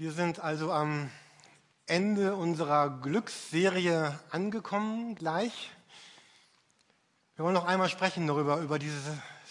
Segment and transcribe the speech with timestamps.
[0.00, 1.10] Wir sind also am
[1.84, 5.72] Ende unserer Glücksserie angekommen gleich.
[7.36, 9.02] Wir wollen noch einmal sprechen darüber, über dieses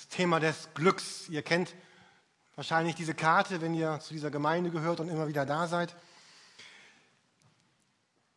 [0.10, 1.30] Thema des Glücks.
[1.30, 1.76] Ihr kennt
[2.56, 5.96] wahrscheinlich diese Karte, wenn ihr zu dieser Gemeinde gehört und immer wieder da seid.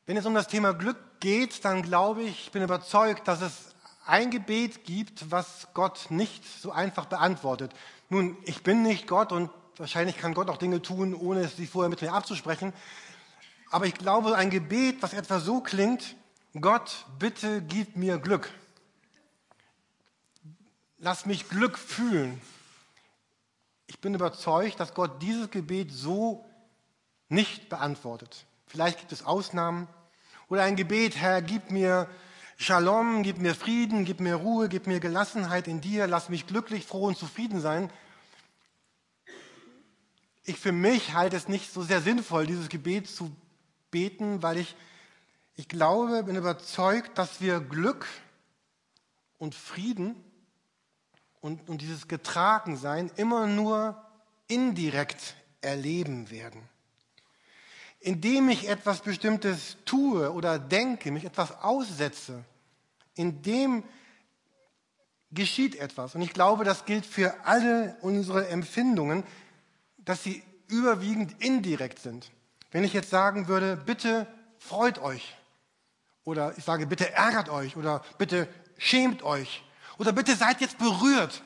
[0.05, 3.75] Wenn es um das Thema Glück geht, dann glaube ich, ich bin überzeugt, dass es
[4.05, 7.73] ein Gebet gibt, was Gott nicht so einfach beantwortet.
[8.11, 11.89] Nun, ich bin nicht Gott und Wahrscheinlich kann Gott auch Dinge tun, ohne sich vorher
[11.89, 12.75] mit mir abzusprechen.
[13.71, 16.15] Aber ich glaube, ein Gebet, was etwa so klingt,
[16.61, 18.51] Gott, bitte gib mir Glück.
[20.99, 22.39] Lass mich Glück fühlen.
[23.87, 26.45] Ich bin überzeugt, dass Gott dieses Gebet so
[27.31, 28.45] nicht beantwortet.
[28.67, 29.89] Vielleicht gibt es Ausnahmen.
[30.49, 32.09] Oder ein Gebet, Herr, gib mir
[32.59, 36.85] Shalom, gib mir Frieden, gib mir Ruhe, gib mir Gelassenheit in dir, lass mich glücklich,
[36.85, 37.91] froh und zufrieden sein
[40.45, 43.31] ich für mich halte es nicht so sehr sinnvoll, dieses Gebet zu
[43.91, 44.75] beten, weil ich,
[45.55, 48.07] ich glaube, bin überzeugt, dass wir Glück
[49.39, 50.17] und Frieden
[51.41, 54.03] und, und dieses Getragensein immer nur
[54.49, 56.61] indirekt erleben werden.
[58.01, 62.45] Indem ich etwas Bestimmtes tue oder denke, mich etwas aussetze,
[63.15, 63.85] indem
[65.31, 66.15] geschieht etwas.
[66.17, 69.23] Und ich glaube, das gilt für alle unsere Empfindungen
[70.05, 72.31] dass sie überwiegend indirekt sind.
[72.71, 74.27] Wenn ich jetzt sagen würde, bitte
[74.59, 75.37] freut euch
[76.25, 79.63] oder ich sage, bitte ärgert euch oder bitte schämt euch
[79.99, 81.43] oder bitte seid jetzt berührt.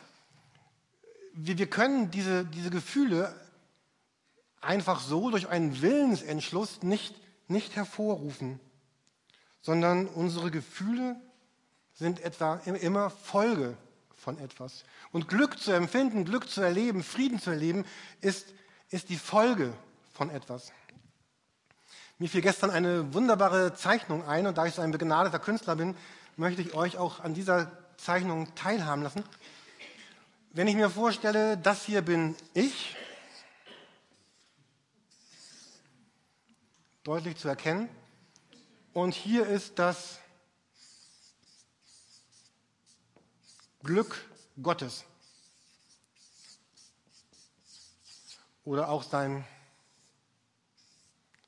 [1.35, 3.35] Wir, wir können diese, diese Gefühle
[4.61, 7.15] einfach so durch einen Willensentschluss nicht,
[7.49, 8.61] nicht hervorrufen,
[9.61, 11.17] sondern unsere Gefühle
[11.95, 13.77] sind etwa immer Folge
[14.27, 14.83] von etwas.
[15.13, 17.85] Und Glück zu empfinden, Glück zu erleben, Frieden zu erleben,
[18.21, 18.53] ist,
[18.91, 19.73] ist die Folge
[20.15, 20.73] von etwas.
[22.19, 25.97] Mir fiel gestern eine wunderbare Zeichnung ein und da ich so ein begnadeter Künstler bin,
[26.37, 29.23] möchte ich euch auch an dieser Zeichnung teilhaben lassen.
[30.51, 32.97] Wenn ich mir vorstelle, das hier bin ich,
[37.05, 37.89] deutlich zu erkennen,
[38.93, 40.19] und hier ist das
[43.87, 44.29] Glück
[44.61, 45.05] Gottes.
[48.65, 49.47] Oder auch sein,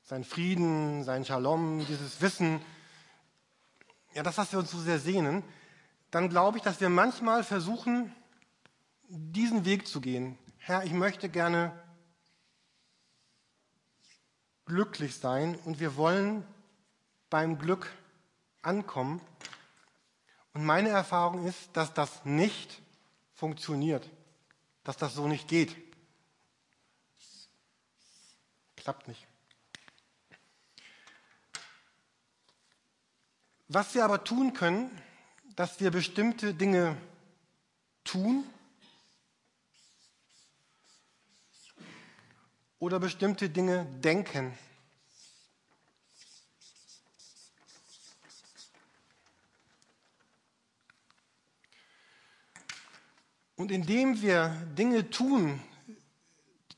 [0.03, 2.61] sein Frieden, sein Shalom, dieses Wissen,
[4.13, 5.43] ja, das, was wir uns so sehr sehnen,
[6.11, 8.15] dann glaube ich, dass wir manchmal versuchen,
[9.09, 10.37] diesen Weg zu gehen.
[10.57, 11.77] Herr, ich möchte gerne
[14.65, 16.45] glücklich sein und wir wollen
[17.29, 17.91] beim Glück
[18.61, 19.19] ankommen.
[20.59, 22.81] Und meine Erfahrung ist, dass das nicht
[23.33, 24.09] funktioniert,
[24.83, 25.73] dass das so nicht geht.
[28.75, 29.25] Klappt nicht.
[33.69, 34.91] Was wir aber tun können,
[35.55, 36.97] dass wir bestimmte Dinge
[38.03, 38.43] tun
[42.79, 44.57] oder bestimmte Dinge denken.
[53.59, 55.59] Und indem wir Dinge tun,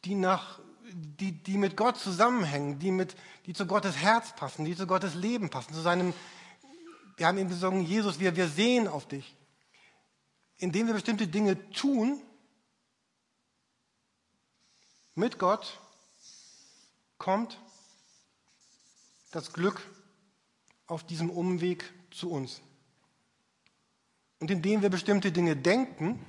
[0.03, 0.59] die, nach,
[0.91, 3.15] die, die mit Gott zusammenhängen, die, mit,
[3.45, 6.11] die zu Gottes Herz passen, die zu Gottes Leben passen, zu seinem,
[7.17, 9.35] wir haben eben gesungen, Jesus, wir, wir sehen auf dich.
[10.57, 12.19] Indem wir bestimmte Dinge tun,
[15.13, 15.79] mit Gott,
[17.19, 17.59] kommt
[19.29, 19.87] das Glück
[20.87, 22.59] auf diesem Umweg zu uns.
[24.39, 26.25] Und indem wir bestimmte Dinge denken,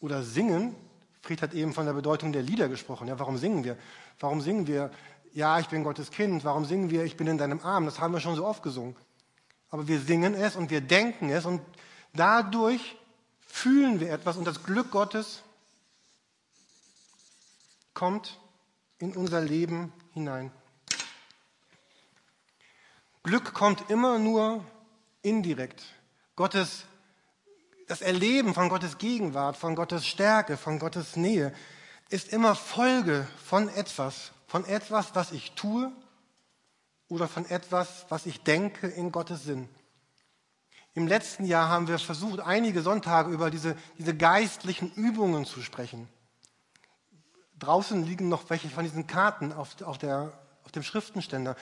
[0.00, 0.74] oder singen.
[1.22, 3.08] Fried hat eben von der Bedeutung der Lieder gesprochen.
[3.08, 3.76] Ja, warum singen wir?
[4.20, 4.90] Warum singen wir,
[5.32, 6.44] ja, ich bin Gottes Kind?
[6.44, 7.84] Warum singen wir, ich bin in deinem Arm?
[7.84, 8.96] Das haben wir schon so oft gesungen.
[9.70, 11.60] Aber wir singen es und wir denken es und
[12.14, 12.96] dadurch
[13.46, 15.42] fühlen wir etwas und das Glück Gottes
[17.94, 18.38] kommt
[18.98, 20.52] in unser Leben hinein.
[23.22, 24.64] Glück kommt immer nur
[25.22, 25.84] indirekt.
[26.36, 26.84] Gottes
[27.88, 31.52] das Erleben von Gottes Gegenwart, von Gottes Stärke, von Gottes Nähe
[32.10, 35.90] ist immer Folge von etwas, von etwas, was ich tue
[37.08, 39.68] oder von etwas, was ich denke in Gottes Sinn.
[40.94, 46.08] Im letzten Jahr haben wir versucht, einige Sonntage über diese, diese geistlichen Übungen zu sprechen.
[47.58, 50.32] Draußen liegen noch welche von diesen Karten auf, auf, der,
[50.64, 51.56] auf dem Schriftenständer.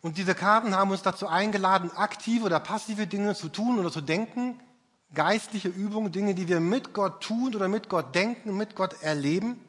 [0.00, 4.00] Und diese Karten haben uns dazu eingeladen, aktive oder passive Dinge zu tun oder zu
[4.00, 4.60] denken,
[5.14, 9.60] geistliche Übungen, Dinge, die wir mit Gott tun oder mit Gott denken, mit Gott erleben.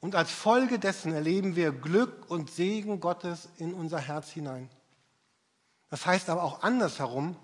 [0.00, 4.70] Und als Folge dessen erleben wir Glück und Segen Gottes in unser Herz hinein.
[5.90, 7.36] Das heißt aber auch andersherum,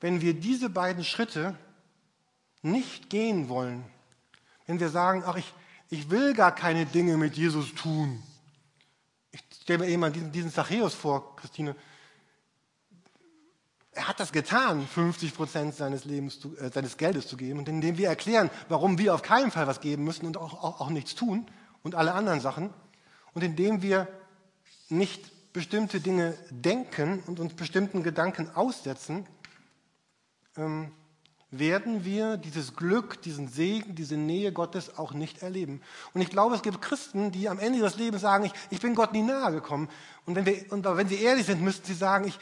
[0.00, 1.56] wenn wir diese beiden Schritte
[2.62, 3.84] nicht gehen wollen,
[4.66, 5.52] wenn wir sagen, ach, ich,
[5.90, 8.22] ich will gar keine Dinge mit Jesus tun.
[9.30, 11.76] Ich stelle mir eben diesen, diesen Zachäus vor, Christine.
[13.94, 17.58] Er hat das getan, 50 Prozent seines, Lebens zu, äh, seines Geldes zu geben.
[17.58, 20.80] Und indem wir erklären, warum wir auf keinen Fall was geben müssen und auch, auch,
[20.80, 21.46] auch nichts tun
[21.82, 22.70] und alle anderen Sachen.
[23.34, 24.08] Und indem wir
[24.88, 29.26] nicht bestimmte Dinge denken und uns bestimmten Gedanken aussetzen,
[30.56, 30.92] ähm,
[31.50, 35.82] werden wir dieses Glück, diesen Segen, diese Nähe Gottes auch nicht erleben.
[36.14, 38.94] Und ich glaube, es gibt Christen, die am Ende ihres Lebens sagen, ich, ich bin
[38.94, 39.90] Gott nie nahe gekommen.
[40.24, 42.38] Und wenn, wir, und wenn sie ehrlich sind, müssten sie sagen, ich,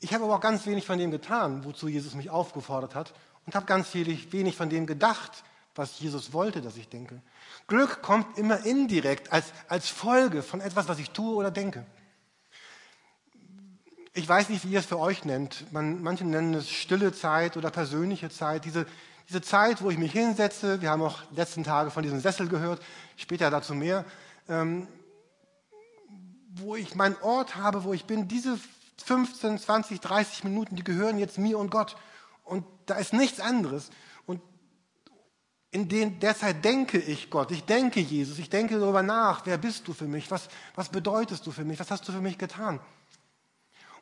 [0.00, 3.12] ich habe aber auch ganz wenig von dem getan, wozu Jesus mich aufgefordert hat.
[3.46, 5.44] Und habe ganz wenig von dem gedacht,
[5.74, 7.22] was Jesus wollte, dass ich denke.
[7.66, 11.86] Glück kommt immer indirekt als, als Folge von etwas, was ich tue oder denke
[14.12, 15.72] ich weiß nicht, wie ihr es für euch nennt.
[15.72, 18.64] Man, manche nennen es stille Zeit oder persönliche Zeit.
[18.64, 18.86] Diese,
[19.28, 22.82] diese Zeit, wo ich mich hinsetze, wir haben auch letzten Tage von diesem Sessel gehört,
[23.16, 24.04] später dazu mehr,
[24.48, 24.88] ähm,
[26.54, 28.58] wo ich meinen Ort habe, wo ich bin, diese
[29.02, 31.96] 15, 20, 30 Minuten, die gehören jetzt mir und Gott.
[32.44, 33.90] Und da ist nichts anderes.
[34.26, 34.40] Und
[35.70, 39.58] in den, der Zeit denke ich Gott, ich denke Jesus, ich denke darüber nach, wer
[39.58, 42.38] bist du für mich, was, was bedeutest du für mich, was hast du für mich
[42.38, 42.80] getan.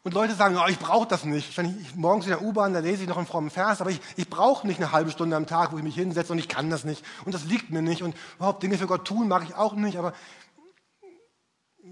[0.04, 1.56] Und Leute sagen, oh, ich brauche das nicht.
[1.58, 4.00] Wenn ich morgens in der U-Bahn, da lese ich noch einen frommen Vers, aber ich,
[4.16, 6.70] ich brauche nicht eine halbe Stunde am Tag, wo ich mich hinsetze und ich kann
[6.70, 7.04] das nicht.
[7.24, 8.02] Und das liegt mir nicht.
[8.02, 9.98] Und überhaupt Dinge für Gott tun mag ich auch nicht.
[9.98, 10.14] Aber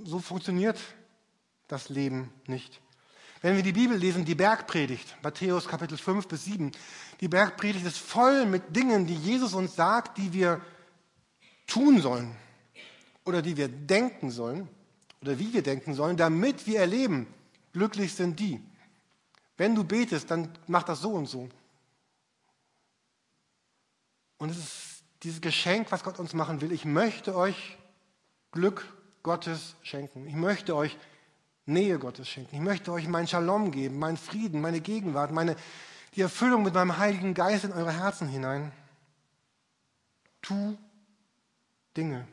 [0.04, 0.78] so funktioniert
[1.66, 2.80] das Leben nicht.
[3.42, 6.72] Wenn wir die Bibel lesen, die Bergpredigt, Matthäus Kapitel 5 bis 7,
[7.20, 10.60] die Bergpredigt ist voll mit Dingen, die Jesus uns sagt, die wir
[11.66, 12.34] tun sollen
[13.24, 14.68] oder die wir denken sollen
[15.20, 17.26] oder wie wir denken sollen, damit wir erleben,
[17.76, 18.58] Glücklich sind die.
[19.58, 21.46] Wenn du betest, dann mach das so und so.
[24.38, 26.72] Und es ist dieses Geschenk, was Gott uns machen will.
[26.72, 27.76] Ich möchte euch
[28.50, 28.90] Glück
[29.22, 30.26] Gottes schenken.
[30.26, 30.96] Ich möchte euch
[31.66, 32.54] Nähe Gottes schenken.
[32.54, 35.56] Ich möchte euch meinen Shalom geben, meinen Frieden, meine Gegenwart, meine,
[36.14, 38.72] die Erfüllung mit meinem Heiligen Geist in eure Herzen hinein.
[40.42, 40.76] Tu
[41.96, 42.26] Dinge.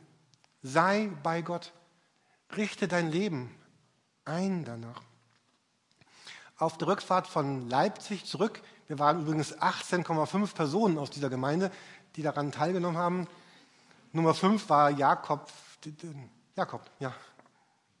[0.62, 1.72] Sei bei Gott.
[2.56, 3.54] Richte dein Leben
[4.24, 5.02] ein danach
[6.58, 8.62] auf der Rückfahrt von Leipzig zurück.
[8.86, 11.70] Wir waren übrigens 18,5 Personen aus dieser Gemeinde,
[12.16, 13.26] die daran teilgenommen haben.
[14.12, 15.50] Nummer 5 war Jakob.
[16.54, 17.12] Jakob, ja.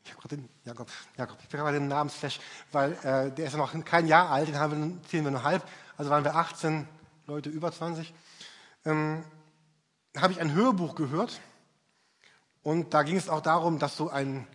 [0.04, 2.38] Ich habe gerade den Jakob, Jakob, ich bin gerade den Namensflash,
[2.72, 5.66] weil äh, der ist noch kein Jahr alt, den haben wir, zählen wir nur halb.
[5.96, 6.86] Also waren wir 18
[7.26, 8.12] Leute über 20.
[8.84, 9.24] Ähm,
[10.16, 11.40] habe ich ein Hörbuch gehört
[12.62, 14.46] und da ging es auch darum, dass so ein,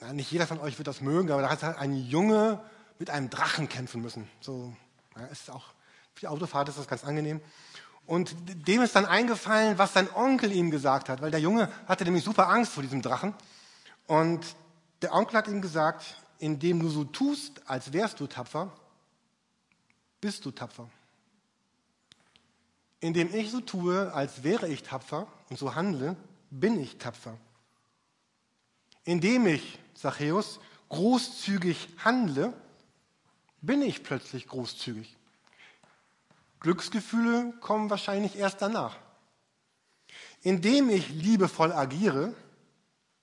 [0.00, 2.60] na, nicht jeder von euch wird das mögen, aber da hat halt ein Junge
[2.98, 4.28] mit einem Drachen kämpfen müssen.
[4.40, 4.74] So
[5.16, 5.66] ja, ist auch
[6.14, 7.40] für die Autofahrt ist das ganz angenehm.
[8.06, 8.34] Und
[8.68, 12.22] dem ist dann eingefallen, was sein Onkel ihm gesagt hat, weil der Junge hatte nämlich
[12.24, 13.34] super Angst vor diesem Drachen.
[14.06, 14.44] Und
[15.02, 18.72] der Onkel hat ihm gesagt, indem du so tust, als wärst du tapfer,
[20.20, 20.88] bist du tapfer.
[23.00, 26.16] Indem ich so tue, als wäre ich tapfer und so handle,
[26.50, 27.36] bin ich tapfer.
[29.04, 32.54] Indem ich, Zachäus, großzügig handle,
[33.60, 35.16] bin ich plötzlich großzügig.
[36.60, 38.96] Glücksgefühle kommen wahrscheinlich erst danach.
[40.42, 42.34] Indem ich liebevoll agiere,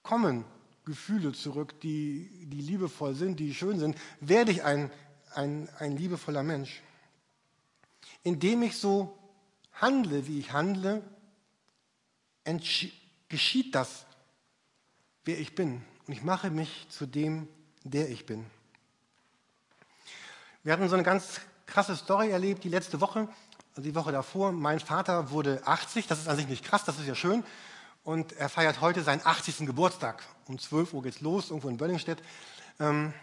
[0.03, 0.45] kommen
[0.91, 4.91] Gefühle zurück, die, die liebevoll sind, die schön sind, werde ich ein,
[5.33, 6.81] ein, ein liebevoller Mensch.
[8.23, 9.17] Indem ich so
[9.71, 11.01] handle, wie ich handle,
[13.29, 14.05] geschieht das,
[15.23, 15.81] wer ich bin.
[16.07, 17.47] Und ich mache mich zu dem,
[17.85, 18.45] der ich bin.
[20.63, 23.29] Wir hatten so eine ganz krasse Story erlebt die letzte Woche,
[23.69, 24.51] also die Woche davor.
[24.51, 27.45] Mein Vater wurde 80, das ist an sich nicht krass, das ist ja schön.
[28.03, 29.65] Und er feiert heute seinen 80.
[29.67, 30.23] Geburtstag.
[30.47, 32.21] Um 12 Uhr geht's los, irgendwo in Böllingstedt.
[32.79, 33.13] Ähm,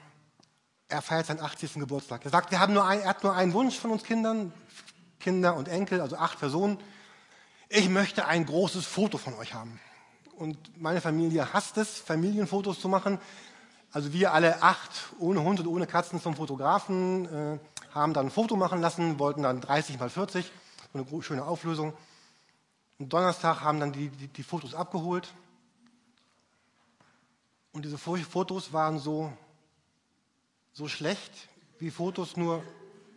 [0.88, 1.74] er feiert seinen 80.
[1.74, 2.24] Geburtstag.
[2.24, 4.52] Er sagt, wir haben nur ein, er hat nur einen Wunsch von uns Kindern,
[5.18, 6.78] Kinder und Enkel, also acht Personen.
[7.68, 9.80] Ich möchte ein großes Foto von euch haben.
[10.36, 13.18] Und meine Familie hasst es, Familienfotos zu machen.
[13.90, 17.58] Also wir alle acht, ohne Hund und ohne Katzen zum Fotografen, äh,
[17.92, 20.50] haben dann ein Foto machen lassen, wollten dann 30 mal 40,
[20.92, 21.94] so eine schöne Auflösung.
[22.98, 25.32] Und Donnerstag haben dann die, die, die Fotos abgeholt.
[27.72, 29.32] Und diese Fotos waren so,
[30.72, 31.32] so schlecht,
[31.78, 32.62] wie Fotos nur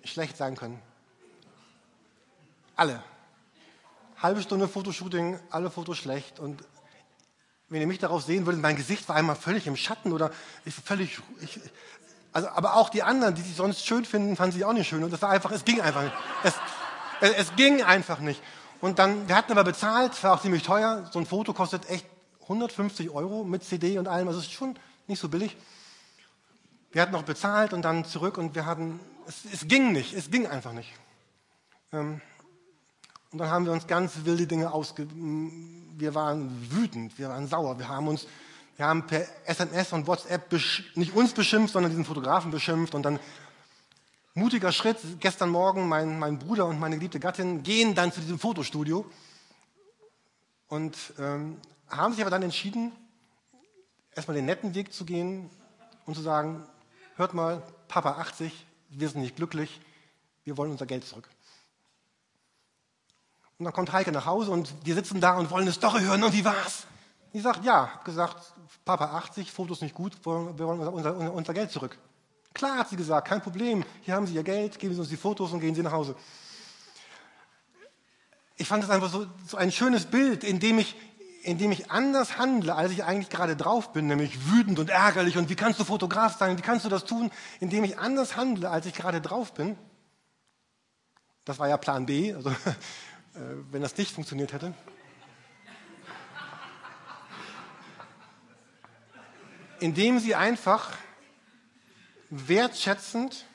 [0.04, 0.80] schlecht sein können.
[2.76, 3.04] Alle.
[4.18, 6.40] Halbe Stunde Fotoshooting, alle Fotos schlecht.
[6.40, 6.64] Und
[7.70, 10.32] wenn ihr mich darauf sehen würdet, mein Gesicht war einmal völlig im Schatten oder
[10.64, 11.60] ich völlig, ich,
[12.34, 15.04] also, aber auch die anderen, die sich sonst schön finden, fanden sie auch nicht schön.
[15.04, 16.16] Und das war einfach, es ging einfach nicht.
[16.44, 16.54] Es,
[17.22, 18.42] es, es ging einfach nicht.
[18.82, 21.08] Und dann, wir hatten aber bezahlt, war auch ziemlich teuer.
[21.14, 22.06] So ein Foto kostet echt
[22.42, 24.28] 150 Euro mit CD und allem.
[24.28, 24.76] Also es ist schon
[25.08, 25.56] nicht so billig.
[26.92, 30.32] Wir hatten noch bezahlt und dann zurück und wir hatten, es, es ging nicht, es
[30.32, 30.92] ging einfach nicht.
[31.94, 32.22] Ähm,
[33.32, 35.08] und dann haben wir uns ganz wilde Dinge ausge...
[35.98, 38.26] Wir waren wütend, wir waren sauer, wir haben uns,
[38.76, 40.52] wir haben per SMS und WhatsApp
[40.96, 43.20] nicht uns beschimpft, sondern diesen Fotografen beschimpft und dann
[44.34, 44.98] mutiger Schritt.
[45.20, 49.06] Gestern Morgen mein, mein Bruder und meine geliebte Gattin gehen dann zu diesem Fotostudio
[50.68, 51.58] und ähm,
[51.90, 52.92] haben sich aber dann entschieden,
[54.16, 55.50] erstmal den netten Weg zu gehen
[56.06, 56.64] und zu sagen,
[57.16, 59.82] hört mal, Papa 80, wir sind nicht glücklich,
[60.44, 61.28] wir wollen unser Geld zurück.
[63.60, 66.24] Und dann kommt Heike nach Hause und die sitzen da und wollen eine Story hören.
[66.24, 66.88] Und wie war's?
[67.34, 68.54] Die sagt, ja, gesagt,
[68.86, 71.98] Papa 80, Fotos nicht gut, wir wollen unser, unser, unser Geld zurück.
[72.54, 73.84] Klar, hat sie gesagt, kein Problem.
[74.02, 76.16] Hier haben Sie Ihr Geld, geben Sie uns die Fotos und gehen Sie nach Hause.
[78.58, 80.96] Ich fand das einfach so, so ein schönes Bild, in dem, ich,
[81.44, 85.38] in dem ich anders handle, als ich eigentlich gerade drauf bin, nämlich wütend und ärgerlich
[85.38, 88.70] und wie kannst du Fotograf sein, wie kannst du das tun, indem ich anders handle,
[88.70, 89.78] als ich gerade drauf bin.
[91.46, 92.56] Das war ja Plan B, also äh,
[93.72, 94.74] wenn das nicht funktioniert hätte.
[99.80, 100.92] Indem sie einfach
[102.32, 103.46] wertschätzend,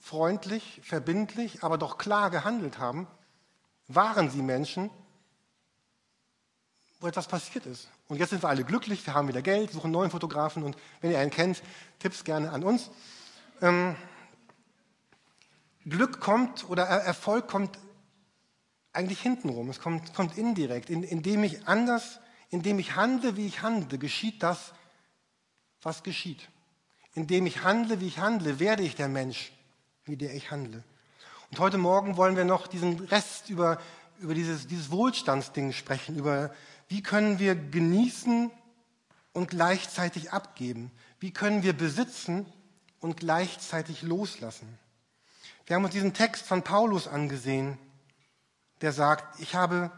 [0.00, 3.06] freundlich, verbindlich, aber doch klar gehandelt haben,
[3.86, 4.90] waren sie Menschen,
[7.00, 7.88] wo etwas passiert ist.
[8.08, 11.10] Und jetzt sind wir alle glücklich, wir haben wieder Geld, suchen neuen Fotografen und wenn
[11.10, 11.62] ihr einen kennt,
[11.98, 12.90] Tipps gerne an uns.
[13.60, 13.96] Ähm,
[15.84, 17.78] Glück kommt oder Erfolg kommt
[18.92, 19.68] eigentlich hintenrum.
[19.68, 20.90] Es kommt, kommt indirekt.
[20.90, 22.18] In, indem ich anders,
[22.50, 24.72] indem ich handle, wie ich handle, geschieht das,
[25.82, 26.48] was geschieht.
[27.18, 29.50] Indem ich handle, wie ich handle, werde ich der Mensch,
[30.04, 30.84] wie der ich handle.
[31.50, 33.80] Und heute Morgen wollen wir noch diesen Rest über,
[34.20, 36.54] über dieses, dieses Wohlstandsding sprechen, über
[36.86, 38.52] wie können wir genießen
[39.32, 40.92] und gleichzeitig abgeben.
[41.18, 42.46] Wie können wir besitzen
[43.00, 44.78] und gleichzeitig loslassen.
[45.66, 47.78] Wir haben uns diesen Text von Paulus angesehen
[48.80, 49.90] der sagt, ich habe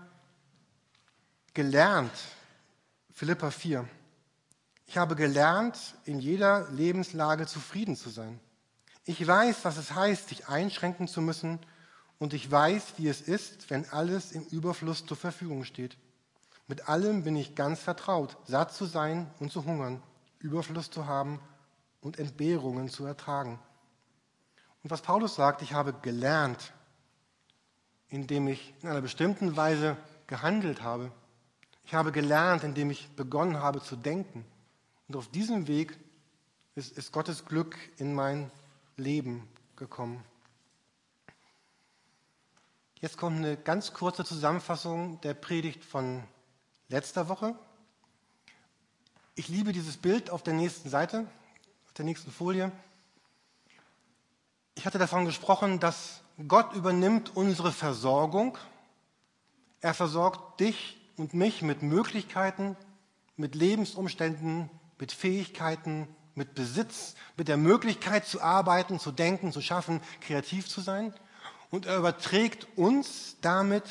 [1.53, 2.12] gelernt,
[3.12, 3.87] Philippa 4,
[4.90, 8.40] ich habe gelernt, in jeder Lebenslage zufrieden zu sein.
[9.04, 11.61] Ich weiß, was es heißt, sich einschränken zu müssen
[12.18, 15.97] und ich weiß, wie es ist, wenn alles im Überfluss zur Verfügung steht.
[16.66, 20.02] Mit allem bin ich ganz vertraut, satt zu sein und zu hungern,
[20.40, 21.38] Überfluss zu haben
[22.00, 23.61] und Entbehrungen zu ertragen.
[24.82, 26.73] Und was Paulus sagt, ich habe gelernt,
[28.09, 31.12] indem ich in einer bestimmten Weise gehandelt habe.
[31.85, 34.44] Ich habe gelernt, indem ich begonnen habe zu denken.
[35.11, 35.99] Und auf diesem Weg
[36.76, 38.49] ist, ist Gottes Glück in mein
[38.97, 40.23] Leben gekommen.
[43.00, 46.23] Jetzt kommt eine ganz kurze Zusammenfassung der Predigt von
[46.88, 47.59] letzter Woche.
[49.35, 51.26] Ich liebe dieses Bild auf der nächsten Seite,
[51.87, 52.71] auf der nächsten Folie.
[54.76, 58.57] Ich hatte davon gesprochen, dass Gott übernimmt unsere Versorgung.
[59.81, 62.76] Er versorgt dich und mich mit Möglichkeiten,
[63.35, 70.00] mit Lebensumständen, mit Fähigkeiten, mit Besitz, mit der Möglichkeit zu arbeiten, zu denken, zu schaffen,
[70.21, 71.12] kreativ zu sein.
[71.71, 73.85] Und er überträgt uns damit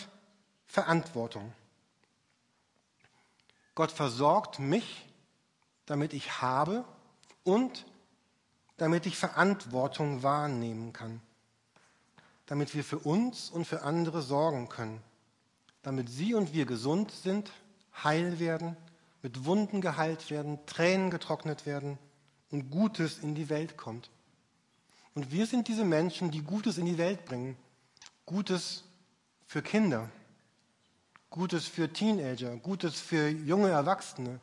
[0.67, 1.53] Verantwortung.
[3.75, 5.05] Gott versorgt mich,
[5.85, 6.85] damit ich habe
[7.43, 7.85] und
[8.77, 11.21] damit ich Verantwortung wahrnehmen kann
[12.49, 15.03] damit wir für uns und für andere sorgen können,
[15.83, 17.51] damit sie und wir gesund sind,
[18.03, 18.75] heil werden,
[19.21, 21.97] mit Wunden geheilt werden, Tränen getrocknet werden
[22.51, 24.09] und Gutes in die Welt kommt.
[25.13, 27.57] Und wir sind diese Menschen, die Gutes in die Welt bringen.
[28.25, 28.83] Gutes
[29.45, 30.09] für Kinder,
[31.29, 34.39] Gutes für Teenager, Gutes für junge Erwachsene,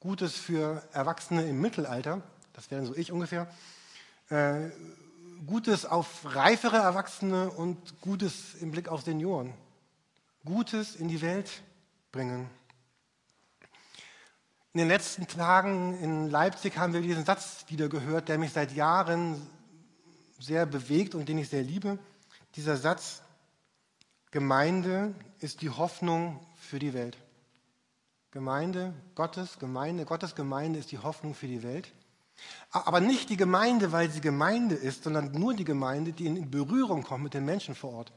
[0.00, 2.22] Gutes für Erwachsene im Mittelalter,
[2.52, 3.50] das wären so ich ungefähr,
[4.30, 4.70] äh,
[5.46, 9.52] Gutes auf reifere Erwachsene und Gutes im Blick auf Senioren.
[10.44, 11.62] Gutes in die Welt
[12.12, 12.48] bringen.
[14.74, 18.72] In den letzten Tagen in Leipzig haben wir diesen Satz wieder gehört, der mich seit
[18.72, 19.40] Jahren
[20.40, 21.96] sehr bewegt und den ich sehr liebe.
[22.56, 23.22] Dieser Satz,
[24.32, 27.16] Gemeinde ist die Hoffnung für die Welt.
[28.32, 31.92] Gemeinde, Gottes Gemeinde, Gottes Gemeinde ist die Hoffnung für die Welt.
[32.72, 37.04] Aber nicht die Gemeinde, weil sie Gemeinde ist, sondern nur die Gemeinde, die in Berührung
[37.04, 38.12] kommt mit den Menschen vor Ort.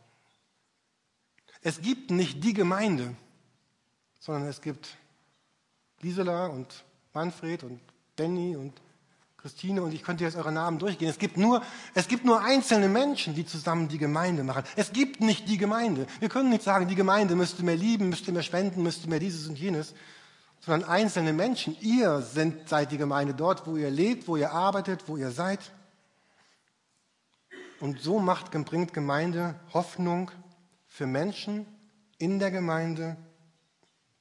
[1.61, 3.15] Es gibt nicht die Gemeinde,
[4.19, 4.97] sondern es gibt
[6.01, 7.79] Gisela und Manfred und
[8.15, 8.73] Danny und
[9.37, 11.09] Christine und ich könnte jetzt eure Namen durchgehen.
[11.09, 11.61] Es gibt, nur,
[11.93, 14.63] es gibt nur einzelne Menschen, die zusammen die Gemeinde machen.
[14.75, 16.07] Es gibt nicht die Gemeinde.
[16.19, 19.47] Wir können nicht sagen, die Gemeinde müsste mehr lieben, müsste mehr spenden, müsste mehr dieses
[19.47, 19.93] und jenes,
[20.59, 21.77] sondern einzelne Menschen.
[21.81, 25.71] Ihr sind, seid die Gemeinde dort, wo ihr lebt, wo ihr arbeitet, wo ihr seid.
[27.79, 30.31] Und so macht, bringt Gemeinde Hoffnung
[30.87, 31.67] für Menschen
[32.17, 33.17] in der Gemeinde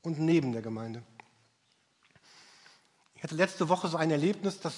[0.02, 1.02] und neben der Gemeinde.
[3.16, 4.75] Ich hatte letzte Woche so ein Erlebnis, das,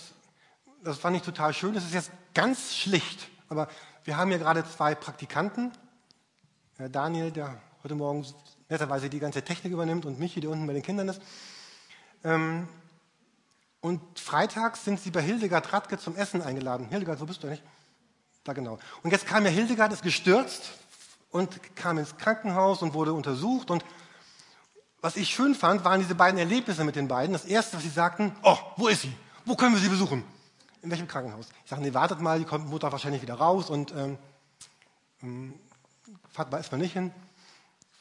[0.84, 1.74] das fand ich total schön.
[1.74, 3.68] Das ist jetzt ganz schlicht, aber
[4.04, 5.72] wir haben hier gerade zwei Praktikanten.
[6.92, 8.24] Daniel, der heute Morgen
[8.68, 11.20] netterweise die ganze Technik übernimmt und Michi, der unten bei den Kindern ist.
[12.22, 12.68] Ähm,
[13.80, 16.88] und freitags sind sie bei Hildegard Radke zum Essen eingeladen.
[16.88, 17.62] Hildegard, wo bist du eigentlich?
[18.44, 18.78] Da genau.
[19.02, 20.70] Und jetzt kam ja Hildegard, ist gestürzt
[21.30, 23.70] und kam ins Krankenhaus und wurde untersucht.
[23.70, 23.84] Und
[25.00, 27.32] was ich schön fand, waren diese beiden Erlebnisse mit den beiden.
[27.32, 29.12] Das erste, was sie sagten, oh, wo ist sie?
[29.44, 30.24] Wo können wir sie besuchen?
[30.82, 31.48] In welchem Krankenhaus?
[31.64, 34.18] Ich sage, nee, wartet mal, die kommt Mutter wahrscheinlich wieder raus und ähm,
[35.22, 35.54] ähm,
[36.30, 37.12] fahrt mal erstmal nicht hin.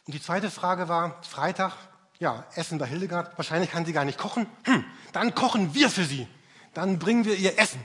[0.06, 1.74] Und die zweite Frage war, Freitag,
[2.20, 4.48] ja, Essen bei Hildegard, wahrscheinlich kann sie gar nicht kochen.
[4.64, 6.28] Hm, dann kochen wir für sie.
[6.74, 7.80] Dann bringen wir ihr Essen.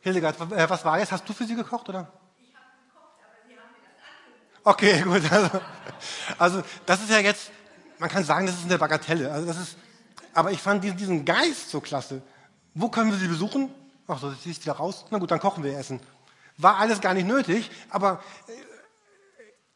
[0.00, 1.12] Hildegard, äh, was war jetzt?
[1.12, 2.10] Hast du für sie gekocht, oder?
[2.38, 5.02] Ich habe gekocht, aber sie haben mir das angehört.
[5.02, 5.32] Okay, gut.
[5.32, 5.60] Also,
[6.38, 7.50] also, das ist ja jetzt,
[7.98, 9.30] man kann sagen, das ist eine Bagatelle.
[9.32, 9.76] Also das ist,
[10.32, 12.22] aber ich fand diesen Geist so klasse.
[12.74, 13.70] Wo können wir sie besuchen?
[14.06, 15.04] Ach so, sie ist wieder raus.
[15.10, 16.00] Na gut, dann kochen wir Essen.
[16.56, 18.22] War alles gar nicht nötig, aber,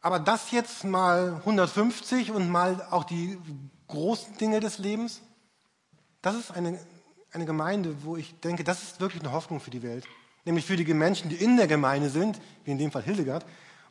[0.01, 3.37] aber das jetzt mal 150 und mal auch die
[3.87, 5.21] großen Dinge des Lebens,
[6.21, 6.79] das ist eine,
[7.31, 10.05] eine Gemeinde, wo ich denke, das ist wirklich eine Hoffnung für die Welt.
[10.45, 13.45] Nämlich für die Menschen, die in der Gemeinde sind, wie in dem Fall Hildegard,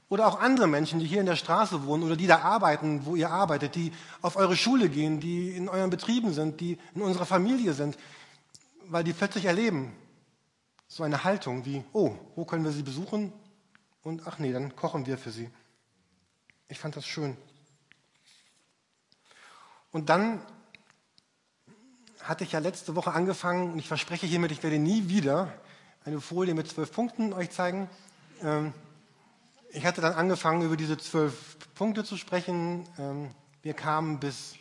[0.09, 3.17] oder auch andere Menschen, die hier in der Straße wohnen oder die da arbeiten, wo
[3.17, 7.27] ihr arbeitet, die auf eure Schule gehen, die in euren Betrieben sind, die in unserer
[7.27, 7.97] Familie sind,
[8.85, 9.97] weil die plötzlich erleben,
[10.87, 13.33] so eine Haltung wie, oh, wo können wir sie besuchen?
[14.03, 15.49] Und ach nee, dann kochen wir für sie.
[16.69, 17.37] Ich fand das schön.
[19.93, 20.43] Und dann
[22.23, 25.53] hatte ich ja letzte Woche angefangen, und ich verspreche hiermit, ich werde nie wieder
[26.05, 27.89] eine Folie mit zwölf Punkten euch zeigen.
[28.43, 28.73] Ähm,
[29.73, 32.87] ich hatte dann angefangen, über diese zwölf Punkte zu sprechen.
[32.99, 33.31] Ähm,
[33.63, 34.55] wir kamen bis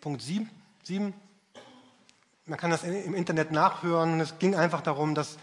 [0.00, 1.14] Punkt sieben.
[2.46, 4.20] Man kann das im Internet nachhören.
[4.20, 5.36] Es ging einfach darum, dass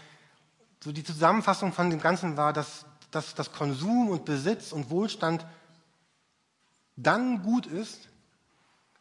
[0.82, 5.46] so die Zusammenfassung von dem Ganzen war, dass, dass das Konsum und Besitz und Wohlstand
[6.96, 8.08] dann gut ist,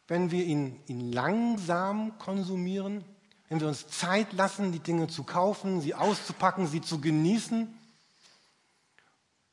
[0.08, 3.04] wenn wir ihn, ihn langsam konsumieren,
[3.50, 7.77] wenn wir uns Zeit lassen, die Dinge zu kaufen, sie auszupacken, sie zu genießen.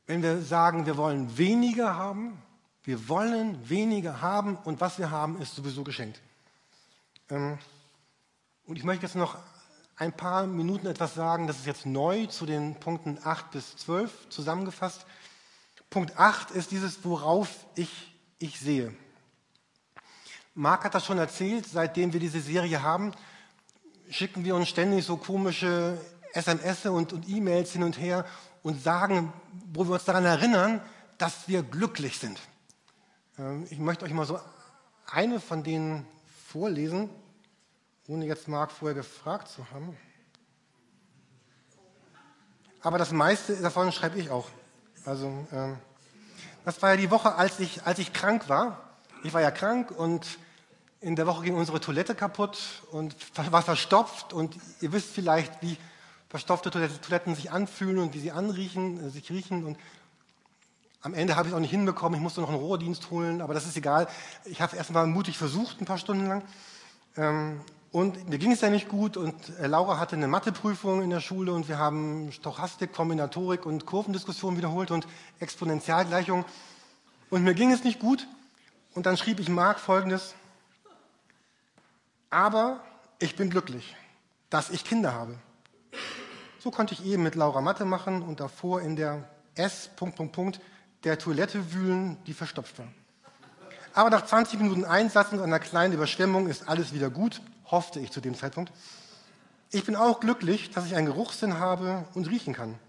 [0.07, 2.41] Wenn wir sagen, wir wollen weniger haben,
[2.83, 6.21] wir wollen weniger haben und was wir haben, ist sowieso geschenkt.
[7.29, 7.57] Ähm,
[8.65, 9.37] und ich möchte jetzt noch
[9.95, 14.29] ein paar Minuten etwas sagen, das ist jetzt neu zu den Punkten 8 bis 12
[14.29, 15.05] zusammengefasst.
[15.89, 18.93] Punkt 8 ist dieses, worauf ich, ich sehe.
[20.53, 23.11] Marc hat das schon erzählt, seitdem wir diese Serie haben,
[24.09, 25.99] schicken wir uns ständig so komische
[26.33, 28.25] SMS und, und E-Mails hin und her
[28.65, 29.31] und sagen,
[29.73, 30.81] wo wir uns daran erinnern,
[31.19, 32.39] dass wir glücklich sind.
[33.37, 34.39] Ähm, ich möchte euch mal so
[35.05, 36.07] eine von denen
[36.47, 37.11] vorlesen,
[38.07, 39.95] ohne jetzt Marc vorher gefragt zu haben.
[42.81, 44.47] Aber das meiste davon schreibe ich auch.
[45.05, 45.77] Also, ähm,
[46.65, 48.95] das war ja die Woche, als ich, als ich krank war.
[49.23, 50.39] Ich war ja krank und
[51.01, 53.15] in der Woche ging unsere Toilette kaputt und
[53.51, 54.33] war verstopft.
[54.33, 55.77] Und ihr wisst vielleicht, wie
[56.35, 59.63] verstopfte Toiletten sich anfühlen und wie sie anriechen, äh, sich riechen.
[59.63, 59.77] Und
[61.01, 62.17] am Ende habe ich es auch nicht hinbekommen.
[62.17, 64.09] Ich musste noch einen Rohrdienst holen, aber das ist egal.
[64.43, 66.43] Ich habe es erstmal mutig versucht, ein paar Stunden lang.
[67.15, 67.61] Ähm,
[67.93, 71.21] und mir ging es ja nicht gut und äh, Laura hatte eine Matheprüfung in der
[71.21, 75.07] Schule und wir haben Stochastik, Kombinatorik und Kurvendiskussion wiederholt und
[75.39, 76.43] Exponentialgleichung.
[77.29, 78.27] Und mir ging es nicht gut.
[78.93, 80.35] Und dann schrieb ich Marc folgendes.
[82.29, 82.81] Aber
[83.19, 83.95] ich bin glücklich,
[84.49, 85.39] dass ich Kinder habe.
[86.65, 89.91] So konnte ich eben mit Laura Mathe machen und davor in der S.
[91.03, 92.87] Der Toilette wühlen, die verstopft war.
[93.93, 98.09] Aber nach 20 Minuten Einsatz und einer kleinen Überschwemmung ist alles wieder gut, hoffte ich
[98.09, 98.71] zu dem Zeitpunkt.
[99.69, 102.79] Ich bin auch glücklich, dass ich einen Geruchssinn habe und riechen kann.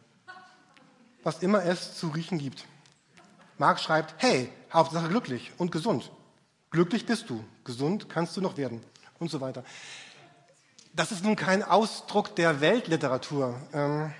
[1.23, 2.65] Was immer es zu riechen gibt.
[3.59, 6.11] Marc schreibt, hey, Hauptsache glücklich und gesund.
[6.71, 8.81] Glücklich bist du, gesund kannst du noch werden
[9.19, 9.65] und so weiter.
[10.97, 13.61] Das ist nun kein Ausdruck der Weltliteratur.
[13.75, 14.15] Ähm,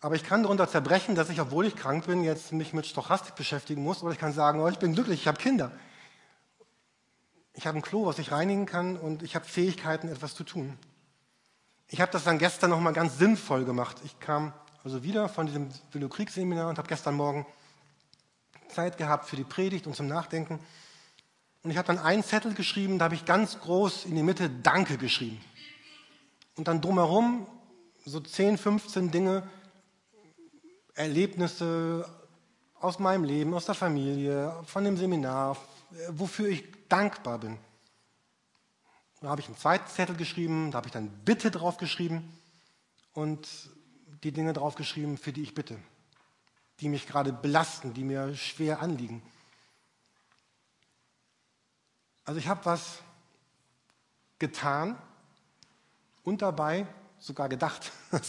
[0.00, 3.34] aber ich kann darunter zerbrechen, dass ich, obwohl ich krank bin, jetzt mich mit Stochastik
[3.34, 4.04] beschäftigen muss.
[4.04, 5.72] Oder ich kann sagen, oh, ich bin glücklich, ich habe Kinder.
[7.52, 10.78] Ich habe ein Klo, was ich reinigen kann und ich habe Fähigkeiten, etwas zu tun.
[11.88, 13.96] Ich habe das dann gestern nochmal ganz sinnvoll gemacht.
[14.04, 14.52] Ich kam
[14.84, 17.44] also wieder von diesem Willokrieg-Seminar und habe gestern Morgen
[18.68, 20.60] Zeit gehabt für die Predigt und zum Nachdenken.
[21.62, 24.48] Und ich habe dann einen Zettel geschrieben, da habe ich ganz groß in die Mitte
[24.48, 25.40] Danke geschrieben.
[26.56, 27.46] Und dann drumherum
[28.04, 29.42] so 10, 15 Dinge,
[30.94, 32.08] Erlebnisse
[32.80, 35.56] aus meinem Leben, aus der Familie, von dem Seminar,
[36.08, 37.58] wofür ich dankbar bin.
[39.20, 42.32] Da habe ich einen zweiten Zettel geschrieben, da habe ich dann Bitte drauf geschrieben
[43.12, 43.46] und
[44.24, 45.78] die Dinge drauf geschrieben, für die ich bitte,
[46.80, 49.22] die mich gerade belasten, die mir schwer anliegen.
[52.30, 53.00] Also ich habe was
[54.38, 54.96] getan
[56.22, 56.86] und dabei
[57.18, 57.90] sogar gedacht.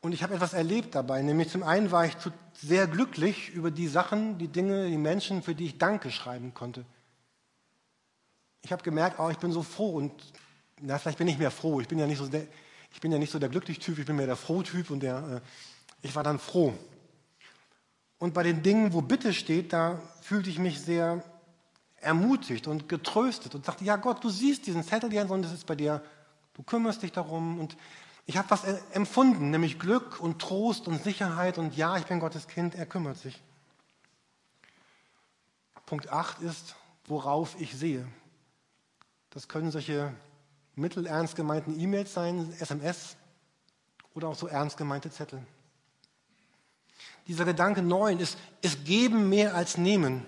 [0.00, 2.16] Und ich habe etwas erlebt dabei, nämlich zum einen war ich
[2.52, 6.84] sehr glücklich über die Sachen, die Dinge, die Menschen, für die ich Danke schreiben konnte.
[8.62, 10.12] Ich habe gemerkt, oh, ich bin so froh und
[10.80, 11.80] na, vielleicht bin ich mehr froh.
[11.80, 12.48] Ich bin ja nicht so der,
[12.92, 15.40] ich bin ja nicht so der Glücklich-Typ, ich bin mehr der Froh-Typ und der, äh,
[16.02, 16.74] ich war dann froh.
[18.18, 21.22] Und bei den Dingen, wo Bitte steht, da fühlte ich mich sehr
[22.06, 25.66] ermutigt und getröstet und sagte, ja Gott, du siehst diesen Zettel, Jens, und es ist
[25.66, 26.02] bei dir,
[26.54, 27.58] du kümmerst dich darum.
[27.58, 27.76] Und
[28.24, 32.48] ich habe was empfunden, nämlich Glück und Trost und Sicherheit und ja, ich bin Gottes
[32.48, 33.42] Kind, er kümmert sich.
[35.84, 36.74] Punkt 8 ist,
[37.06, 38.06] worauf ich sehe.
[39.30, 40.12] Das können solche
[40.74, 43.16] mittelernst gemeinten E-Mails sein, SMS
[44.14, 45.44] oder auch so ernst gemeinte Zettel.
[47.28, 50.24] Dieser Gedanke 9 ist, es geben mehr als nehmen.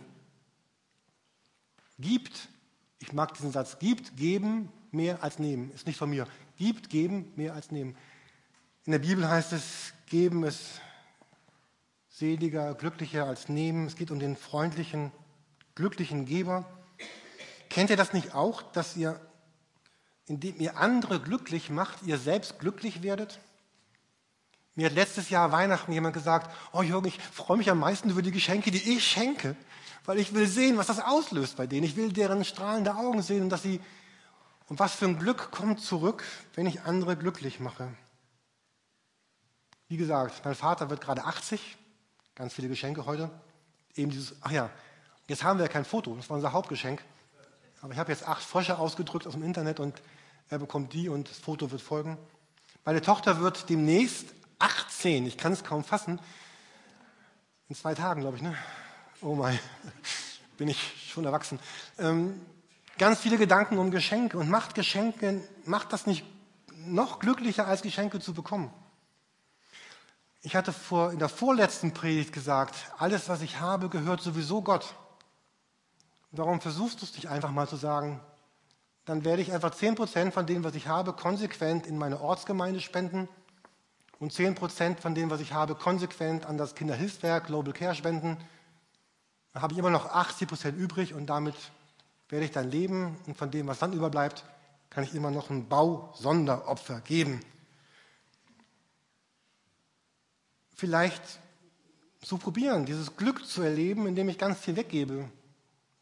[1.98, 2.48] Gibt,
[3.00, 5.72] ich mag diesen Satz, gibt, geben mehr als nehmen.
[5.72, 6.26] Ist nicht von mir.
[6.56, 7.96] Gibt, geben mehr als nehmen.
[8.84, 10.80] In der Bibel heißt es, geben ist
[12.08, 13.86] seliger, glücklicher als nehmen.
[13.86, 15.12] Es geht um den freundlichen,
[15.74, 16.64] glücklichen Geber.
[17.68, 19.20] Kennt ihr das nicht auch, dass ihr,
[20.26, 23.40] indem ihr andere glücklich macht, ihr selbst glücklich werdet?
[24.76, 28.22] Mir hat letztes Jahr Weihnachten jemand gesagt, oh Jürgen, ich freue mich am meisten über
[28.22, 29.56] die Geschenke, die ich schenke
[30.08, 31.84] weil ich will sehen, was das auslöst bei denen.
[31.84, 33.78] Ich will deren strahlende Augen sehen und dass sie
[34.70, 37.92] und was für ein Glück kommt zurück, wenn ich andere glücklich mache.
[39.86, 41.76] Wie gesagt, mein Vater wird gerade 80,
[42.34, 43.30] ganz viele Geschenke heute.
[43.96, 44.70] Eben dieses, ach ja,
[45.26, 47.04] jetzt haben wir ja kein Foto, das war unser Hauptgeschenk.
[47.82, 50.00] Aber ich habe jetzt acht Frösche ausgedrückt aus dem Internet und
[50.48, 52.16] er bekommt die und das Foto wird folgen.
[52.86, 56.18] Meine Tochter wird demnächst 18, ich kann es kaum fassen.
[57.68, 58.56] In zwei Tagen, glaube ich, ne?
[59.20, 59.58] Oh mein,
[60.58, 61.58] bin ich schon erwachsen.
[61.98, 62.40] Ähm,
[62.98, 66.24] ganz viele Gedanken um Geschenke und macht Geschenke, macht das nicht
[66.86, 68.72] noch glücklicher, als Geschenke zu bekommen.
[70.42, 74.94] Ich hatte vor, in der vorletzten Predigt gesagt, alles, was ich habe, gehört sowieso Gott.
[76.30, 78.20] Warum versuchst du es dich einfach mal zu sagen?
[79.04, 83.28] Dann werde ich einfach 10% von dem, was ich habe, konsequent in meine Ortsgemeinde spenden
[84.20, 88.36] und 10% von dem, was ich habe, konsequent an das Kinderhilfswerk Global Care spenden
[89.52, 91.54] dann habe ich immer noch 80 Prozent übrig und damit
[92.28, 94.44] werde ich dann leben und von dem, was dann überbleibt,
[94.90, 97.40] kann ich immer noch ein Bausonderopfer geben.
[100.74, 101.22] Vielleicht
[102.22, 105.28] zu probieren, dieses Glück zu erleben, indem ich ganz viel weggebe.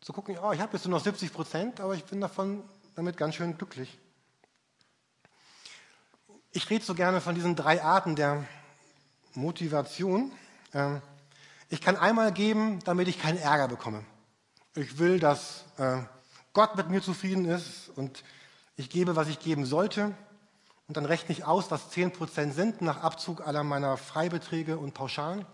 [0.01, 2.63] Zu gucken, oh, ich habe jetzt nur noch 70 Prozent, aber ich bin davon
[2.95, 3.99] damit ganz schön glücklich.
[6.53, 8.45] Ich rede so gerne von diesen drei Arten der
[9.35, 10.33] Motivation.
[10.73, 11.03] Ähm,
[11.69, 14.05] ich kann einmal geben, damit ich keinen Ärger bekomme.
[14.75, 15.99] Ich will, dass äh,
[16.53, 18.23] Gott mit mir zufrieden ist und
[18.77, 20.15] ich gebe, was ich geben sollte.
[20.89, 25.45] Und dann rechne ich aus, was 10% sind nach Abzug aller meiner Freibeträge und Pauschalen.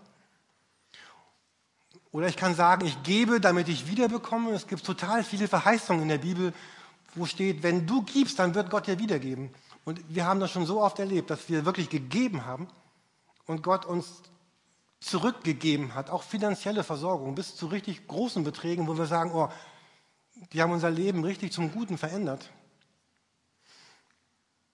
[2.11, 4.51] Oder ich kann sagen, ich gebe, damit ich wiederbekomme.
[4.51, 6.53] Es gibt total viele Verheißungen in der Bibel,
[7.15, 9.49] wo steht, wenn du gibst, dann wird Gott dir wiedergeben.
[9.85, 12.67] Und wir haben das schon so oft erlebt, dass wir wirklich gegeben haben
[13.47, 14.21] und Gott uns
[15.03, 19.49] zurückgegeben hat, auch finanzielle Versorgung, bis zu richtig großen Beträgen, wo wir sagen, oh,
[20.53, 22.49] die haben unser Leben richtig zum Guten verändert.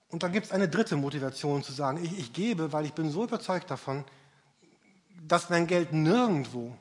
[0.09, 3.11] Und dann gibt es eine dritte Motivation zu sagen, ich, ich gebe, weil ich bin
[3.11, 4.05] so überzeugt davon,
[5.27, 6.75] dass mein Geld nirgendwo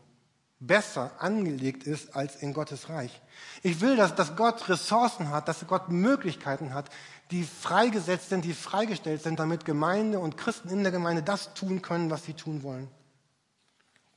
[0.60, 3.22] besser angelegt ist als in Gottes Reich.
[3.62, 6.90] Ich will, dass, dass Gott Ressourcen hat, dass Gott Möglichkeiten hat,
[7.30, 11.82] die freigesetzt sind, die freigestellt sind, damit Gemeinde und Christen in der Gemeinde das tun
[11.82, 12.88] können, was sie tun wollen.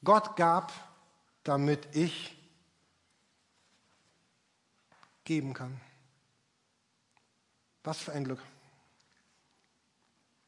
[0.03, 0.71] Gott gab,
[1.43, 2.37] damit ich
[5.23, 5.79] geben kann.
[7.83, 8.41] Was für ein Glück.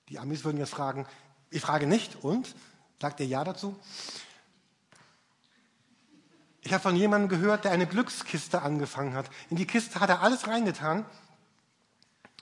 [0.09, 1.07] Die Amis würden jetzt fragen,
[1.49, 2.55] ich frage nicht und?
[3.01, 3.79] Sagt ihr Ja dazu?
[6.61, 9.29] Ich habe von jemandem gehört, der eine Glückskiste angefangen hat.
[9.49, 11.05] In die Kiste hat er alles reingetan,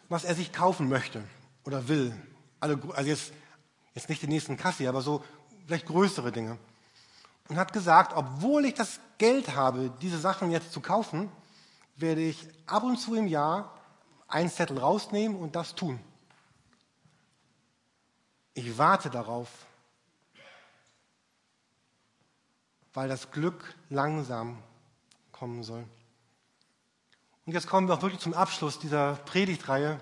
[0.10, 1.24] was er sich kaufen möchte
[1.64, 2.16] oder will.
[2.60, 3.34] Alle, also jetzt,
[3.96, 5.24] jetzt nicht den nächsten Kassi, aber so
[5.66, 6.58] vielleicht größere Dinge.
[7.52, 11.30] Und hat gesagt, obwohl ich das Geld habe, diese Sachen jetzt zu kaufen,
[11.98, 13.78] werde ich ab und zu im Jahr
[14.30, 16.00] einen Zettel rausnehmen und das tun.
[18.54, 19.50] Ich warte darauf,
[22.94, 24.64] weil das Glück langsam
[25.34, 25.84] kommen soll.
[27.46, 30.00] Und jetzt kommen wir auch wirklich zum Abschluss dieser Predigtreihe,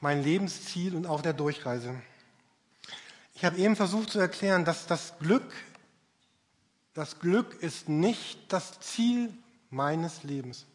[0.00, 2.00] mein Lebensziel und auch der Durchreise.
[3.34, 5.52] Ich habe eben versucht zu erklären, dass das Glück,
[6.94, 9.32] das Glück ist nicht das Ziel
[9.70, 10.66] meines Lebens.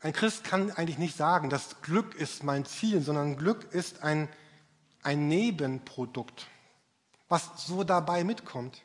[0.00, 4.28] Ein Christ kann eigentlich nicht sagen, das Glück ist mein Ziel, sondern Glück ist ein,
[5.02, 6.46] ein Nebenprodukt
[7.30, 8.82] was so dabei mitkommt.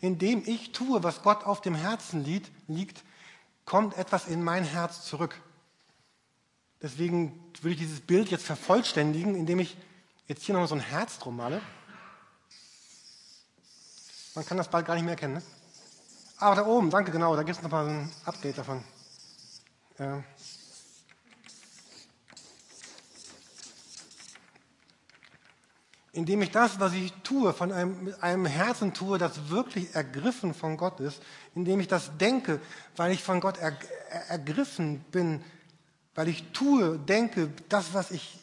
[0.00, 3.04] Indem ich tue, was Gott auf dem Herzen liegt,
[3.64, 5.40] kommt etwas in mein Herz zurück.
[6.82, 9.76] Deswegen würde ich dieses Bild jetzt vervollständigen, indem ich
[10.26, 11.60] jetzt hier nochmal so ein Herz drum male.
[14.36, 15.34] Man kann das bald gar nicht mehr erkennen.
[15.34, 15.42] Ne?
[16.36, 18.84] Aber da oben, danke, genau, da gibt es nochmal ein Update davon.
[19.98, 20.22] Ja.
[26.12, 30.54] indem ich das, was ich tue, von einem, mit einem Herzen tue, das wirklich ergriffen
[30.54, 31.22] von Gott ist,
[31.54, 32.58] indem ich das denke,
[32.96, 33.76] weil ich von Gott er,
[34.08, 35.44] er, ergriffen bin,
[36.14, 38.38] weil ich tue, denke, das, was ich,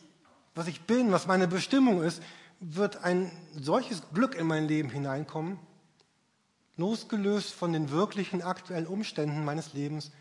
[0.53, 2.21] was ich bin, was meine Bestimmung ist,
[2.59, 5.57] wird ein solches Glück in mein Leben hineinkommen,
[6.77, 10.11] losgelöst von den wirklichen aktuellen Umständen meines Lebens,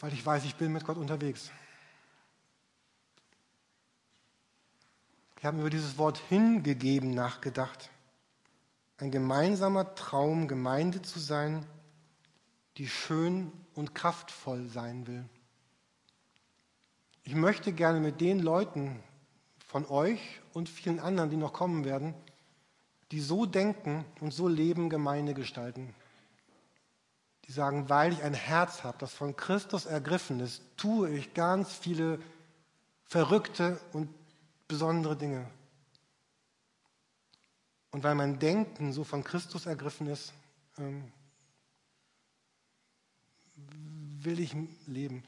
[0.00, 1.50] weil ich weiß, ich bin mit Gott unterwegs.
[5.40, 7.90] Wir haben über dieses Wort hingegeben nachgedacht.
[8.98, 11.64] Ein gemeinsamer Traum, Gemeinde zu sein,
[12.76, 15.24] die schön und kraftvoll sein will.
[17.22, 19.00] Ich möchte gerne mit den Leuten
[19.66, 22.14] von euch und vielen anderen, die noch kommen werden,
[23.10, 25.94] die so denken und so leben, Gemeinde gestalten.
[27.46, 31.72] Die sagen, weil ich ein Herz habe, das von Christus ergriffen ist, tue ich ganz
[31.72, 32.20] viele
[33.04, 34.08] verrückte und
[34.68, 35.46] besondere Dinge.
[37.90, 40.34] Und weil mein Denken so von Christus ergriffen ist,
[40.76, 41.10] ähm,
[44.20, 44.54] will ich
[44.86, 45.24] leben.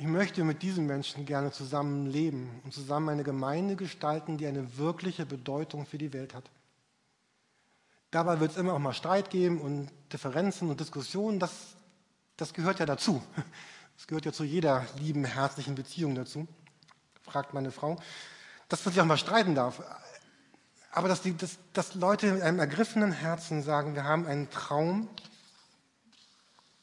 [0.00, 4.78] Ich möchte mit diesen Menschen gerne zusammen leben und zusammen eine Gemeinde gestalten, die eine
[4.78, 6.48] wirkliche Bedeutung für die Welt hat.
[8.12, 11.40] Dabei wird es immer auch mal Streit geben und Differenzen und Diskussionen.
[11.40, 11.50] Das,
[12.36, 13.22] das gehört ja dazu.
[13.96, 16.46] Das gehört ja zu jeder lieben, herzlichen Beziehung dazu,
[17.22, 17.96] fragt meine Frau,
[18.68, 19.82] dass man sich auch mal streiten darf.
[20.92, 25.08] Aber dass, die, dass, dass Leute mit einem ergriffenen Herzen sagen, wir haben einen Traum,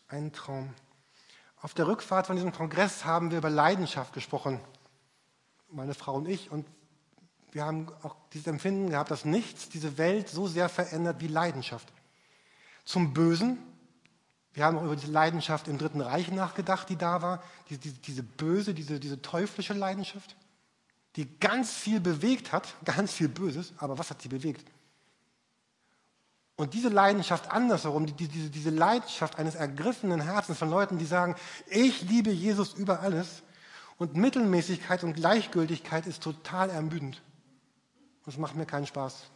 [0.09, 0.73] einen Traum.
[1.65, 4.59] Auf der Rückfahrt von diesem Kongress haben wir über Leidenschaft gesprochen,
[5.71, 6.51] meine Frau und ich.
[6.51, 6.67] Und
[7.51, 11.91] wir haben auch dieses Empfinden gehabt, dass nichts diese Welt so sehr verändert wie Leidenschaft.
[12.83, 13.57] Zum Bösen,
[14.53, 17.41] wir haben auch über diese Leidenschaft im Dritten Reich nachgedacht, die da war.
[17.67, 20.35] Diese, diese, diese böse, diese, diese teuflische Leidenschaft,
[21.15, 24.69] die ganz viel bewegt hat, ganz viel Böses, aber was hat sie bewegt?
[26.57, 31.35] Und diese Leidenschaft andersherum, die, diese, diese Leidenschaft eines ergriffenen Herzens von Leuten, die sagen,
[31.67, 33.43] ich liebe Jesus über alles
[33.97, 37.21] und Mittelmäßigkeit und Gleichgültigkeit ist total ermüdend.
[38.25, 39.29] Und es macht mir keinen Spaß.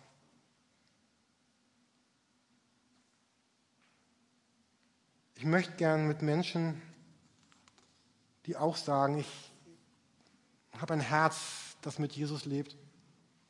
[5.36, 6.82] Ich möchte gern mit Menschen,
[8.46, 9.52] die auch sagen, ich
[10.78, 12.78] habe ein Herz, das mit Jesus lebt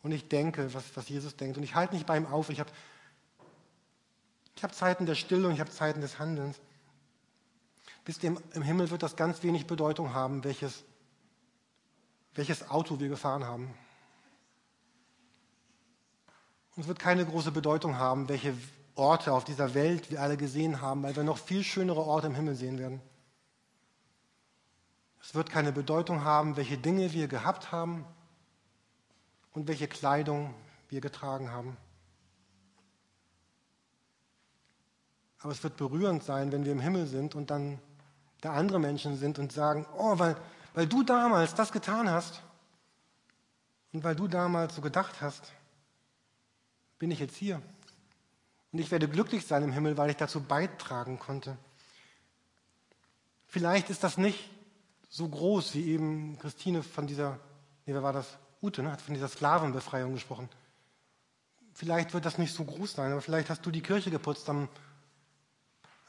[0.04, 2.50] und ich denke, was, was Jesus denkt und ich halte nicht bei ihm auf.
[2.50, 2.72] Ich habe
[4.60, 6.60] ich hab Zeiten der Stille und ich habe Zeiten des Handelns.
[8.04, 10.84] Wisst ihr, im Himmel wird das ganz wenig Bedeutung haben, welches,
[12.36, 13.74] welches Auto wir gefahren haben.
[16.76, 18.54] Und es wird keine große Bedeutung haben, welche
[18.96, 22.36] Orte auf dieser Welt wir alle gesehen haben, weil wir noch viel schönere Orte im
[22.36, 23.02] Himmel sehen werden.
[25.22, 28.06] Es wird keine Bedeutung haben, welche Dinge wir gehabt haben
[29.54, 30.54] und welche Kleidung
[30.90, 31.78] wir getragen haben.
[35.40, 37.80] Aber es wird berührend sein, wenn wir im Himmel sind und dann
[38.42, 40.36] da andere Menschen sind und sagen, oh, weil,
[40.74, 42.42] weil du damals das getan hast
[43.94, 45.52] und weil du damals so gedacht hast,
[47.00, 47.62] bin ich jetzt hier.
[48.72, 51.58] Und ich werde glücklich sein im Himmel, weil ich dazu beitragen konnte.
[53.48, 54.50] Vielleicht ist das nicht
[55.10, 57.40] so groß, wie eben Christine von dieser,
[57.86, 58.38] nee, wer war das?
[58.62, 60.50] Ute, ne, hat von dieser Sklavenbefreiung gesprochen.
[61.74, 64.68] Vielleicht wird das nicht so groß sein, aber vielleicht hast du die Kirche geputzt am,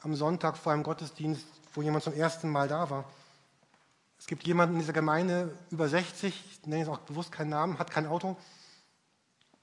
[0.01, 3.05] am Sonntag vor einem Gottesdienst, wo jemand zum ersten Mal da war.
[4.17, 7.79] Es gibt jemanden in dieser Gemeinde über 60, ich nenne jetzt auch bewusst keinen Namen,
[7.79, 8.35] hat kein Auto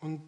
[0.01, 0.23] und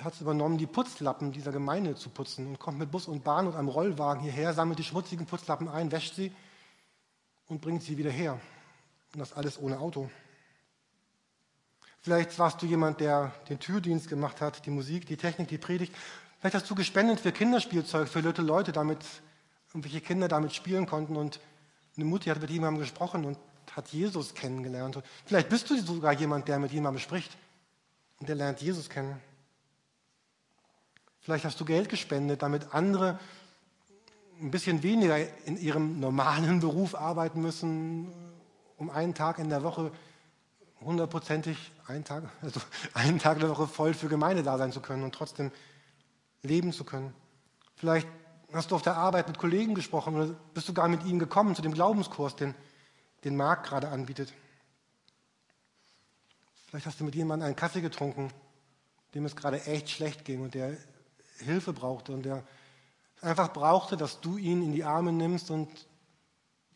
[0.00, 3.46] hat es übernommen, die Putzlappen dieser Gemeinde zu putzen und kommt mit Bus und Bahn
[3.46, 6.32] und einem Rollwagen hierher, sammelt die schmutzigen Putzlappen ein, wäscht sie
[7.48, 8.40] und bringt sie wieder her.
[9.12, 10.08] Und das alles ohne Auto.
[12.02, 15.94] Vielleicht warst du jemand, der den Türdienst gemacht hat, die Musik, die Technik, die Predigt.
[16.40, 18.98] Vielleicht hast du gespendet für Kinderspielzeug, für Leute, Leute, damit
[19.68, 21.16] irgendwelche Kinder damit spielen konnten.
[21.16, 21.38] Und
[21.96, 23.38] eine Mutter hat mit jemandem gesprochen und
[23.76, 24.96] hat Jesus kennengelernt.
[24.96, 27.36] Und vielleicht bist du sogar jemand, der mit jemandem spricht
[28.18, 29.20] und der lernt Jesus kennen.
[31.20, 33.18] Vielleicht hast du Geld gespendet, damit andere
[34.40, 38.10] ein bisschen weniger in ihrem normalen Beruf arbeiten müssen,
[38.78, 39.92] um einen Tag in der Woche
[40.80, 42.60] hundertprozentig einen Tag, also
[42.94, 45.52] einen Tag in der Woche voll für Gemeinde da sein zu können und trotzdem
[46.42, 47.14] leben zu können.
[47.76, 48.08] Vielleicht
[48.52, 51.54] hast du auf der Arbeit mit Kollegen gesprochen oder bist du gar mit ihnen gekommen
[51.54, 52.54] zu dem Glaubenskurs, den,
[53.24, 54.32] den Marc gerade anbietet.
[56.66, 58.32] Vielleicht hast du mit jemandem einen Kaffee getrunken,
[59.14, 60.76] dem es gerade echt schlecht ging und der
[61.38, 62.44] Hilfe brauchte und der
[63.20, 65.68] einfach brauchte, dass du ihn in die Arme nimmst und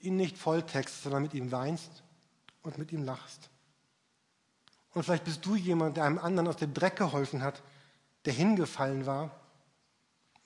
[0.01, 2.03] ihn nicht volltext, sondern mit ihm weinst
[2.63, 3.51] und mit ihm lachst.
[4.93, 7.63] Und vielleicht bist du jemand, der einem anderen aus dem Dreck geholfen hat,
[8.25, 9.31] der hingefallen war,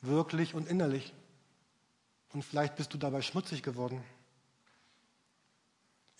[0.00, 1.12] wirklich und innerlich.
[2.32, 4.02] Und vielleicht bist du dabei schmutzig geworden.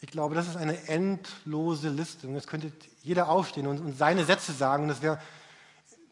[0.00, 2.28] Ich glaube, das ist eine endlose Liste.
[2.28, 4.84] Und jetzt könnte jeder aufstehen und, und seine Sätze sagen.
[4.84, 5.20] Und es wäre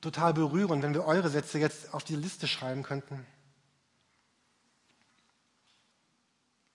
[0.01, 3.25] total berührend, wenn wir eure Sätze jetzt auf die Liste schreiben könnten.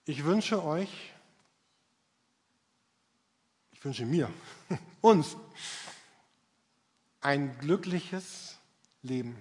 [0.04, 1.12] Ich wünsche euch,
[3.70, 4.28] ich wünsche mir,
[5.00, 5.36] uns
[7.20, 8.56] ein glückliches
[9.02, 9.40] Leben.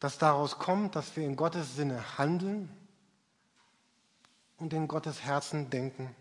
[0.00, 2.74] Das daraus kommt, dass wir in Gottes Sinne handeln
[4.56, 6.14] und in Gottes Herzen denken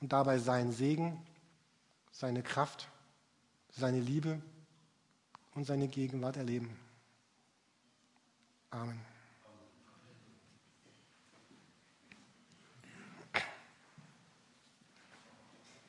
[0.00, 1.20] und dabei seinen Segen,
[2.12, 2.88] seine Kraft,
[3.70, 4.40] seine Liebe
[5.54, 6.78] und seine Gegenwart erleben.
[8.70, 9.07] Amen.